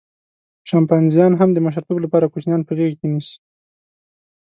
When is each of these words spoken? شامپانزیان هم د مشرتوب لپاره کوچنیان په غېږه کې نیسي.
شامپانزیان 0.69 1.33
هم 1.39 1.49
د 1.53 1.57
مشرتوب 1.65 1.97
لپاره 2.05 2.31
کوچنیان 2.33 2.61
په 2.65 2.71
غېږه 2.77 2.95
کې 2.99 3.07
نیسي. 3.13 3.35